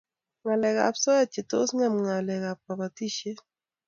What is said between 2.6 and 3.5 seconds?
kabatishiet